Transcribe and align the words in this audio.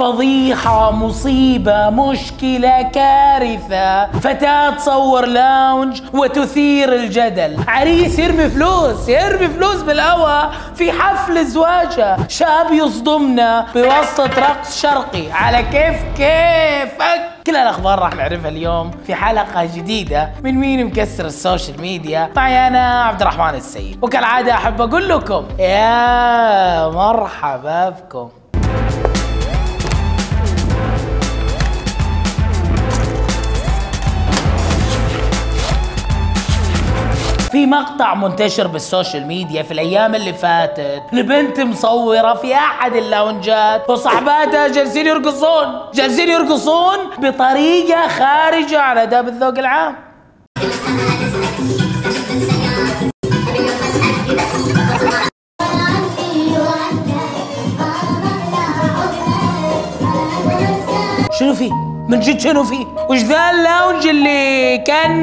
فضيحة 0.00 0.90
مصيبة 0.90 1.90
مشكلة 1.90 2.82
كارثة. 2.82 4.06
فتاة 4.06 4.70
تصور 4.70 5.26
lounge 5.26 6.02
وتثير 6.12 6.94
الجدل. 6.94 7.56
عريس 7.68 8.18
يرمي 8.18 8.48
فلوس 8.48 9.08
يرمي 9.08 9.48
فلوس 9.48 9.82
بالهواء 9.82 10.52
في 10.74 10.92
حفل 10.92 11.44
زواجه. 11.46 12.16
شاب 12.28 12.72
يصدمنا 12.72 13.66
بواسطة 13.74 14.40
رقص 14.40 14.82
شرقي. 14.82 15.32
على 15.32 15.62
كيف 15.62 15.96
كيفك 16.16 17.20
كل 17.46 17.56
الأخبار 17.56 17.98
راح 17.98 18.14
نعرفها 18.14 18.48
اليوم 18.48 18.90
في 19.06 19.14
حلقة 19.14 19.64
جديدة 19.64 20.30
من 20.42 20.54
مين 20.54 20.86
مكسر 20.86 21.24
ال 21.24 21.32
social 21.32 21.80
media؟ 21.80 22.30
معي 22.36 22.66
أنا 22.66 23.04
عبد 23.04 23.20
الرحمن 23.20 23.54
السيد. 23.54 23.98
وكالعادة 24.02 24.54
أحب 24.54 24.80
أقول 24.80 25.08
لكم 25.08 25.44
يا 25.58 26.88
مرحبا 26.88 27.88
بكم. 27.88 28.28
في 37.50 37.66
مقطع 37.66 38.14
منتشر 38.14 38.66
بال 38.66 38.81
social 38.81 39.26
media 39.26 39.62
في 39.62 39.72
الأيام 39.72 40.14
اللي 40.14 40.32
فاتت. 40.32 41.02
لبنت 41.12 41.60
مصورة 41.60 42.34
في 42.34 42.54
أحد 42.54 42.96
اللاونجات. 42.96 43.90
وصحباتها 43.90 44.68
جالسين 44.68 45.06
يرقصون. 45.06 45.80
جالسين 45.94 46.28
يرقصون 46.28 46.98
بطريقة 47.18 48.08
خارجة 48.08 48.80
عن 48.80 48.98
أداب 48.98 49.28
الذوق 49.28 49.58
العام. 49.58 49.96
شنو 61.38 61.54
في؟ 61.54 61.89
من 62.10 62.20
جد 62.20 62.40
شنو 62.40 62.64
في 62.64 62.86
وش 63.08 63.18
ذا 63.18 63.50
ال 63.50 63.58
lounge 63.58 64.06
اللي 64.06 64.78
كان 64.78 65.22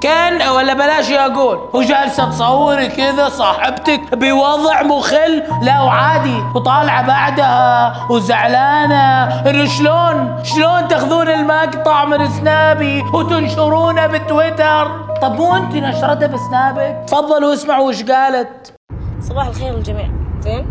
كان 0.00 0.48
ولا 0.48 0.74
بلاش 0.74 1.10
أقول 1.10 1.58
وجالسه 1.72 2.30
تصوري 2.30 2.88
كذا 2.88 3.28
صاحبتك 3.28 4.14
بوضع 4.14 4.82
مخل. 4.82 5.42
لا 5.62 5.80
وعادي 5.80 6.42
وطالعة 6.54 7.06
بعدها 7.06 7.94
وزعلانة. 8.10 9.24
انه 9.50 9.64
شلون؟ 9.64 10.42
شلون 10.42 10.88
تاخذون 10.88 11.28
المقطع 11.28 12.04
من 12.04 12.30
سنابي 12.30 13.02
وتنشرونه 13.14 14.06
بتويتر؟ 14.06 14.88
طب 15.22 15.32
مو 15.32 15.56
انت 15.56 15.74
نشرتها 15.74 16.26
بسنابك؟ 16.26 17.04
تفضلوا 17.06 17.54
اسمعوا 17.54 17.88
وش 17.88 18.02
قالت. 18.02 18.74
صباح 19.20 19.46
الخير 19.46 19.72
للجميع. 19.72 20.10
زين؟ 20.40 20.66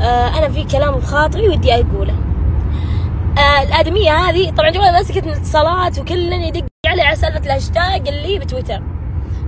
آه 0.00 0.38
أنا 0.38 0.48
في 0.48 0.64
كلام 0.64 0.94
بخاطري 0.94 1.48
ودي 1.48 1.74
أقوله. 1.74 2.14
الأدمية 3.40 4.12
هذه 4.12 4.50
طبعا 4.50 4.70
جوالي 4.70 4.92
ماسكه 4.92 5.32
اتصالات 5.32 5.98
وكلن 5.98 6.32
يدق 6.42 6.66
علي 6.86 7.02
على 7.02 7.16
سالفة 7.16 7.38
الهاشتاج 7.38 8.08
اللي 8.08 8.38
بتويتر. 8.38 8.82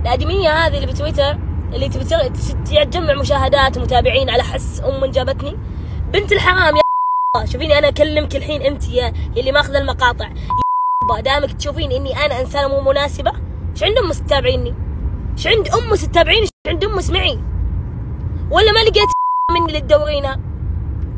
الأدمية 0.01 0.49
هذه 0.49 0.75
اللي 0.75 0.85
بتويتر 0.87 1.37
اللي 1.73 1.89
تبي 1.89 2.03
تجمع 2.85 3.13
مشاهدات 3.13 3.77
ومتابعين 3.77 4.29
على 4.29 4.43
حس 4.43 4.81
أم 4.81 5.05
جابتني. 5.05 5.57
بنت 6.13 6.31
الحرام 6.31 6.75
يا 6.75 6.81
شوفيني 7.51 7.77
أنا 7.77 7.87
أكلمك 7.87 8.35
الحين 8.35 8.61
أنت 8.61 8.89
يا 8.89 9.13
اللي 9.37 9.51
ماخذ 9.51 9.75
المقاطع. 9.75 10.29
يا 11.15 11.21
دامك 11.25 11.53
تشوفين 11.53 11.91
إني 11.91 12.25
أنا 12.25 12.41
إنسانة 12.41 12.67
مو 12.67 12.81
مناسبة؟ 12.81 13.31
إيش 13.73 13.83
عند 13.83 13.97
أمك 13.97 14.15
تتابعيني؟ 14.15 14.73
إيش 15.37 15.47
عند 15.47 15.67
أمك 15.67 15.99
تتابعيني؟ 15.99 16.41
إيش 16.41 16.49
عند 16.67 16.83
أمك 16.83 16.97
اسمعي 16.97 17.39
ولا 18.51 18.71
ما 18.71 18.79
لقيت 18.79 19.09
مني 19.51 19.73
للدورينا 19.73 20.39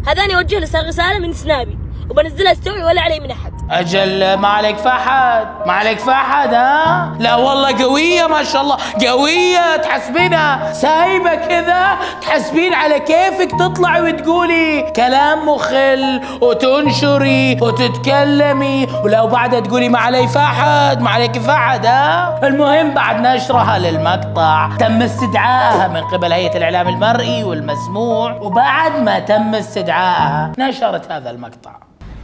هذاني 0.08 0.36
أوجه 0.36 0.60
له 0.60 0.88
رسالة 0.88 1.20
من 1.20 1.34
سنابي. 1.34 1.85
وبنزلها 2.10 2.54
ستوري 2.54 2.84
ولا 2.84 3.02
علي 3.02 3.20
من 3.20 3.32
أحد. 3.32 3.56
أجل 3.72 4.34
ما 4.34 4.48
عليك 4.48 4.78
فحد 4.78 5.48
ما 5.66 5.74
عليك 5.74 6.00
فحد 6.00 6.54
ها؟ 6.54 7.16
لا 7.20 7.36
والله 7.36 7.84
قوية 7.84 8.28
ما 8.28 8.44
شاء 8.44 8.62
الله. 8.62 8.78
قوية 9.08 9.78
تحسبينها. 9.78 10.74
سايبة 10.74 11.36
كذا 11.36 11.98
تحسبين 12.22 12.74
على 12.74 13.00
كيفك 13.00 13.52
تطلعي 13.60 14.02
وتقولي 14.02 14.92
كلام 14.96 15.50
مخل 15.50 16.22
وتنشري 16.42 17.58
وتتكلمي. 17.62 18.88
ولو 19.04 19.28
بعدها 19.28 19.60
تقولي 19.60 19.90
ما 19.90 20.00
علي 20.00 20.28
فحد 20.28 21.02
ما 21.02 21.10
عليك 21.10 21.38
فحد 21.38 21.86
ها؟ 21.86 22.40
المهم 22.44 22.94
بعد 22.94 23.22
نشرها 23.22 23.78
للمقطع 23.78 24.70
تم 24.80 25.02
استدعائها 25.02 25.88
من 25.88 26.02
قبل 26.02 26.34
هيئة 26.34 26.58
الإعلام 26.58 26.88
المرئي 26.88 27.44
والمسموع. 27.44 28.32
وبعد 28.32 29.00
ما 29.00 29.20
تم 29.20 29.56
استدعائها 29.56 30.52
نشرت 30.58 31.12
هذا 31.12 31.30
المقطع. 31.30 31.72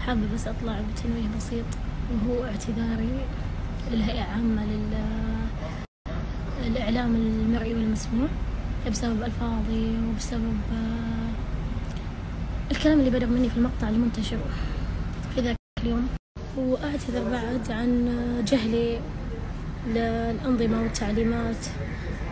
حابة 0.06 0.22
بس 0.36 0.48
أطلع 0.48 0.82
بتنويه 0.82 1.28
بسيط 1.38 1.66
وهو 2.12 2.44
اعتذاري 2.46 3.26
للهيئة 3.92 4.24
عامة 4.24 4.66
للإعلام 6.66 7.16
المرئي 7.16 7.74
والمسموع 7.74 8.28
بسبب 8.92 9.24
ألفاظي 9.24 9.98
وبسبب 10.10 10.58
آه، 10.72 11.32
الكلام 12.72 13.00
اللي 13.00 13.10
بدأ 13.10 13.26
مني 13.26 13.50
في 13.50 13.58
المقطع 13.58 13.90
المنتشر 13.90 14.38
في 15.36 15.42
ذاك 15.42 15.56
اليوم. 15.84 16.08
وأعتذر 16.58 17.30
بعد 17.32 17.72
عن 17.72 18.10
جهلي 18.48 19.00
للأنظمة 19.88 20.82
والتعليمات 20.82 21.66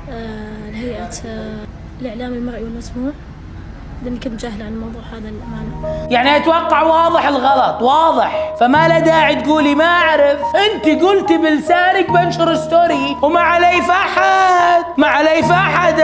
آه، 0.09 0.69
لهيئة 0.71 1.11
آه، 1.25 1.65
الإعلام 2.01 2.33
المرئي 2.33 2.63
والمسموع. 2.63 3.11
لاني 4.03 4.19
كنت 4.19 4.41
جاهله 4.41 4.65
عن 4.65 4.71
الموضوع 4.71 5.01
هذا 5.11 5.29
للامانه 5.29 6.07
يعني 6.11 6.37
أتوقع 6.37 6.81
واضح 6.81 7.27
الغلط 7.27 7.81
واضح. 7.81 8.53
فما 8.59 8.87
له 8.87 8.99
داعي 8.99 9.35
تقولي 9.35 9.75
ما 9.75 9.85
أعرف. 9.85 10.39
أنت 10.55 11.03
قلتي 11.03 11.37
بلسانك 11.37 12.11
بنشر 12.11 12.55
ستوري 12.55 13.17
وما 13.21 13.39
علي 13.39 13.81
فحد 13.81 14.83
ما 14.97 15.07
علي 15.07 15.43
فحد 15.43 15.99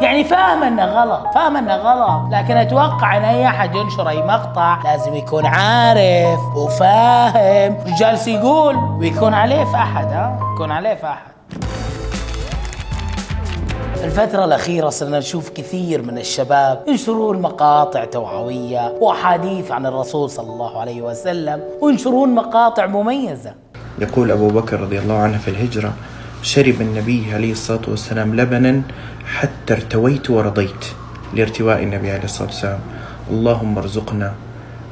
يعني 0.00 0.24
فاهم 0.24 0.62
إنه 0.62 0.84
غلط 0.84 1.34
فاهم 1.34 1.56
إنه 1.56 1.76
غلط. 1.76 2.34
لكن 2.34 2.56
أتوقع 2.56 3.16
إن 3.16 3.24
أي 3.24 3.46
أحد 3.46 3.74
ينشر 3.74 4.08
أي 4.08 4.22
مقطع 4.22 4.78
لازم 4.84 5.14
يكون 5.14 5.46
عارف 5.46 6.40
وفاهم. 6.56 7.76
جالس 7.98 8.28
يقول؟ 8.28 8.76
ويكون 8.76 9.34
عليه 9.34 9.64
فحد 9.64 10.12
ها؟ 10.12 10.38
يكون 10.54 10.70
عليه 10.72 10.94
فحد 10.94 11.32
الفترة 14.04 14.44
الأخيرة 14.44 14.88
صرنا 14.88 15.18
نشوف 15.18 15.50
كثير 15.50 16.02
من 16.02 16.18
الشباب 16.18 16.84
ينشرون 16.88 17.40
مقاطع 17.42 18.04
توعوية 18.04 18.94
وأحاديث 19.00 19.70
عن 19.70 19.86
الرسول 19.86 20.30
صلى 20.30 20.50
الله 20.50 20.80
عليه 20.80 21.02
وسلم 21.02 21.60
وينشرون 21.80 22.34
مقاطع 22.34 22.86
مميزة. 22.86 23.54
يقول 23.98 24.30
أبو 24.30 24.48
بكر 24.48 24.80
رضي 24.80 24.98
الله 24.98 25.14
عنه 25.14 25.38
في 25.38 25.48
الهجرة 25.48 25.92
شرب 26.42 26.80
النبي 26.80 27.34
عليه 27.34 27.52
الصلاة 27.52 27.80
والسلام 27.88 28.36
لبنا 28.36 28.82
حتى 29.26 29.74
ارتويت 29.74 30.30
ورضيت 30.30 30.84
لارتواء 31.34 31.82
النبي 31.82 32.10
عليه 32.10 32.24
الصلاة 32.24 32.48
والسلام. 32.48 32.80
اللهم 33.30 33.78
ارزقنا 33.78 34.32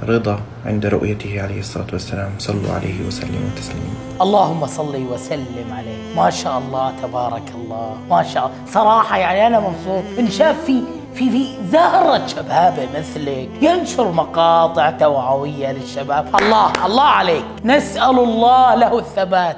رضا 0.08 0.40
عند 0.66 0.86
رؤيته 0.86 1.42
عليه 1.42 1.60
الصلاة 1.60 1.86
والسلام. 1.92 2.30
صلوا 2.38 2.72
عليه 2.72 3.06
وسلموا 3.06 3.50
تسليما. 3.56 3.94
اللهم 4.20 4.66
صل 4.66 4.96
وسلم 4.96 5.72
عليه. 5.72 6.16
ما 6.16 6.30
شاء 6.30 6.58
الله 6.58 6.92
تبارك 7.02 7.42
الله. 7.54 7.96
ما 8.10 8.22
شاء 8.22 8.46
الله. 8.46 8.56
صراحة 8.72 9.16
يعني 9.18 9.46
أنا 9.46 9.60
مبسوط. 9.60 10.04
إن 10.18 10.30
شاف 10.30 10.64
في 10.64 10.82
في 11.14 11.30
في 11.30 11.46
زهرة 11.72 12.26
شباب 12.26 12.88
مثلك. 12.96 13.48
ينشر 13.62 14.12
مقاطع 14.12 14.90
توعوية 14.90 15.72
للشباب. 15.72 16.36
الله 16.40 16.72
الله 16.86 17.02
عليك. 17.02 17.44
نسأل 17.64 18.18
الله 18.18 18.74
له 18.74 18.98
الثبات. 18.98 19.56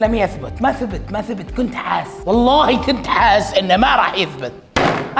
لم 0.00 0.14
يثبت. 0.14 0.62
ما 0.62 0.72
ثبت 0.72 1.12
ما 1.12 1.22
ثبت. 1.22 1.50
كنت 1.56 1.74
حاس. 1.74 2.08
والله 2.26 2.76
كنت 2.76 3.06
حاس 3.06 3.54
إنه 3.54 3.76
ما 3.76 3.96
راح 3.96 4.14
يثبت. 4.14 4.69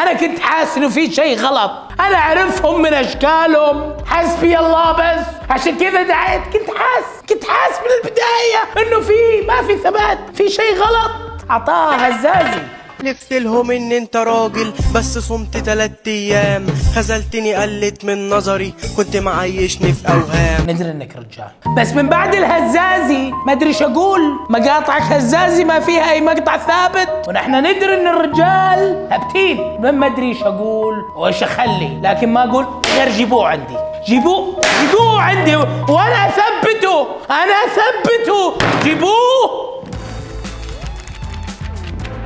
أنا 0.03 0.13
كنت 0.13 0.39
حاسس 0.39 0.77
إنه 0.77 0.89
في 0.89 1.13
شيء 1.13 1.39
غلط. 1.39 1.71
أنا 2.01 2.17
أعرفهم 2.17 2.83
من 2.83 2.95
أشكالهم. 2.95 3.97
حسبي 4.07 4.59
الله 4.59 4.93
بس. 4.93 5.27
عشان 5.51 5.77
كذا 5.79 6.03
دعيت. 6.03 6.43
كنت 6.43 6.69
حاس 6.79 7.05
كنت 7.29 7.45
حاس 7.45 7.75
من 7.81 7.91
البداية 8.05 8.87
إنه 8.87 9.01
في 9.01 9.47
ما 9.47 9.63
في 9.63 9.77
ثبات. 9.77 10.19
في 10.35 10.49
شيء 10.49 10.75
غلط. 10.75 11.11
اعطاها 11.51 12.09
هزازي 12.09 12.63
حلفت 13.01 13.33
لهم 13.33 13.71
إن 13.71 13.93
أنت 13.93 14.17
راجل. 14.17 14.73
بس 14.95 15.19
صمت 15.19 15.57
تلات 15.57 16.07
أيام. 16.07 16.67
خذلتني 16.95 17.55
قلت 17.55 18.05
من 18.05 18.31
نظري. 18.31 18.75
كنت 18.97 19.17
معيشني 19.17 19.93
في 19.93 20.09
أوهام. 20.09 20.71
ندري 20.71 20.91
إنك 20.91 21.17
رجال. 21.17 21.51
بس 21.77 21.93
من 21.93 22.09
بعد 22.09 22.35
الهزازي 22.35 23.31
ما 23.47 23.53
أدري 23.53 23.69
إيش 23.69 23.83
أقول. 23.83 24.21
مقاطعك 24.51 25.03
هزازي 25.03 25.65
ما 25.65 25.81
فيها 25.81 26.13
أي 26.13 26.21
مقطع 26.21 26.59
ثابت. 26.59 27.29
ونحن 27.29 27.55
ندري 27.55 27.95
إن 27.95 28.07
الرجال 28.07 29.07
ثابتين 29.11 29.81
ما 29.81 30.07
أدري 30.07 30.29
إيش 30.29 30.43
أقول 30.43 30.95
وإيش 31.17 31.43
أخلي. 31.43 32.01
لكن 32.03 32.29
ما 32.29 32.51
أقول 32.51 32.67
غير 32.97 33.09
جيبوه 33.09 33.49
عندي. 33.49 33.77
جيبوه. 34.09 34.61
جيبوه 34.81 35.21
عندي. 35.21 35.57
وأنا 35.57 36.29
أثبته. 36.29 37.07
أنا 37.31 37.55
أثبته. 37.67 38.55
جيبوه. 38.85 39.60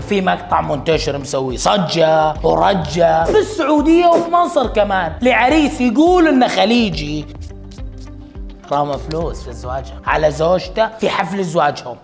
في 0.09 0.21
مقطع 0.21 0.61
منتشر 0.61 1.19
مسوي 1.19 1.57
صجة 1.57 2.35
ورجة 2.43 3.25
في 3.25 3.39
السعودية 3.39 4.07
وفي 4.07 4.31
مصر 4.31 4.67
كمان 4.67 5.13
لعريس 5.23 5.81
يقول 5.81 6.29
انه 6.29 6.49
خليجي 6.49 7.27
رامى 8.73 8.95
فلوس 9.11 9.43
في 9.43 9.53
زواجها 9.53 10.01
على 10.07 10.31
زوجته 10.31 10.89
في 10.99 11.09
حفل 11.09 11.45
زواجهم 11.45 11.97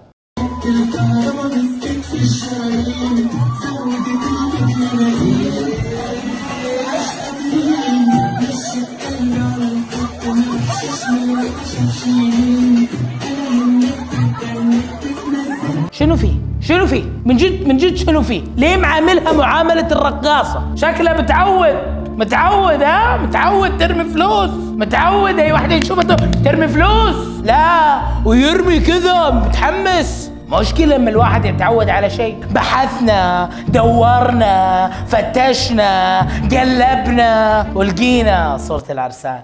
شنو 15.92 16.16
فيه؟ 16.16 16.49
شنو 16.60 16.86
فيه؟ 16.86 17.02
من 17.24 17.36
جد 17.36 17.68
من 17.68 17.76
جد 17.76 17.94
شنو 17.94 18.22
فيه؟ 18.22 18.42
ليه 18.56 18.76
معاملها 18.76 19.32
معاملة 19.32 19.86
الرقاصة؟ 19.92 20.62
شكلها 20.74 21.20
متعود 21.22 21.76
متعود 22.16 22.82
ها؟ 22.82 23.16
متعود 23.16 23.78
ترمي 23.78 24.04
فلوس 24.04 24.50
متعود 24.50 25.38
أي 25.38 25.52
واحدة 25.52 25.74
يشوفها 25.74 26.04
ترمي 26.44 26.68
فلوس 26.68 27.16
لا 27.44 28.00
ويرمي 28.24 28.80
كذا 28.80 29.30
متحمس 29.30 30.30
مشكلة 30.48 30.96
لما 30.96 31.10
الواحد 31.10 31.44
يتعود 31.44 31.88
على 31.88 32.10
شيء 32.10 32.36
بحثنا 32.54 33.50
دورنا 33.68 34.90
فتشنا 35.08 36.20
قلبنا 36.50 37.66
ولقينا 37.74 38.56
صورة 38.58 38.84
العرسان 38.90 39.40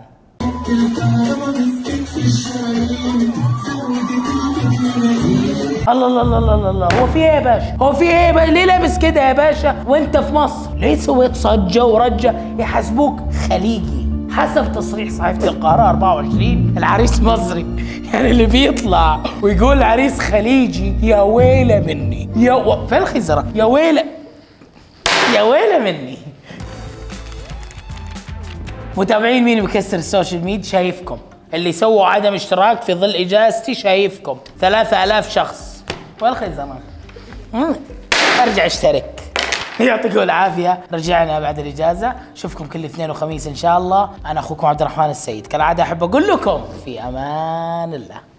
الله 5.89 6.07
الله 6.07 6.23
الله 6.23 6.55
الله 6.55 6.71
الله 6.71 6.89
هو 7.01 7.07
في 7.07 7.19
إيه 7.19 7.25
يا 7.25 7.41
باشا؟ 7.41 7.77
هو 7.83 7.93
في 7.93 8.05
إيه 8.05 8.33
باشا؟ 8.33 8.51
ليه 8.51 8.65
لابس 8.65 8.99
كده 8.99 9.29
يا 9.29 9.33
باشا 9.33 9.85
وأنت 9.87 10.17
في 10.17 10.33
مصر؟ 10.35 10.71
ليه 10.77 10.97
سويت 10.97 11.37
صجة 11.37 11.85
ورجة؟ 11.85 12.35
يحاسبوك 12.59 13.21
خليجي 13.51 14.07
حسب 14.31 14.73
تصريح 14.73 15.11
صحيفة 15.11 15.49
القاهرة 15.49 15.89
24 15.91 16.75
العريس 16.79 17.21
مصري 17.21 17.67
يعني 18.13 18.31
اللي 18.31 18.47
بيطلع 18.47 19.21
ويقول 19.43 19.83
عريس 19.83 20.19
خليجي 20.21 20.95
يا 21.03 21.21
ويلة 21.21 21.81
مني 21.81 22.29
يا 22.37 22.53
و... 22.53 22.87
فين 22.87 22.99
الخزرة؟ 22.99 23.45
يا 23.55 23.65
ويلة 23.65 24.05
يا 25.37 25.43
ويلة 25.43 25.79
مني 25.79 26.17
متابعين 28.97 29.45
مين 29.45 29.61
بيكسر 29.67 29.97
ال 29.97 30.03
social 30.03 30.45
media 30.45 30.65
شايفكم 30.71 31.19
اللي 31.55 31.73
سووا 31.73 32.07
عدم 32.07 32.35
اشتراك 32.35 32.83
في 32.83 32.95
ظل 32.95 33.11
إجازتي 33.11 33.75
شايفكم. 33.75 34.39
ثلاثة 34.61 35.05
آلاف 35.05 35.33
شخص. 35.33 35.85
والخزنة 36.23 36.79
مم. 37.53 37.77
أرجع 38.43 38.67
أشترك. 38.67 39.23
يعطيكم 39.81 40.19
العافية. 40.19 40.81
رجعنا 40.93 41.41
بعد 41.41 41.59
الإجازة. 41.59 42.13
أشوفكم 42.37 42.67
كل 42.67 42.85
اثنين 42.85 43.11
وخميس 43.11 43.47
إن 43.47 43.55
شاء 43.55 43.79
الله. 43.79 44.11
أنا 44.27 44.41
أخوكم 44.41 44.67
عبد 44.67 44.83
الرحمن 44.83 45.11
السيد. 45.11 45.47
كالعادة 45.47 45.83
أحب 45.83 46.03
أقول 46.03 46.29
لكم 46.29 46.65
في 46.85 47.01
أمان 47.01 47.95
الله. 47.95 48.21